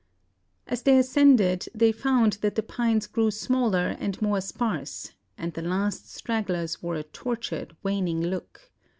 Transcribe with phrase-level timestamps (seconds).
[0.65, 5.61] As they ascended they found that the pines grew smaller and more sparse, and the
[5.61, 8.71] last stragglers wore "a tortured, waning look."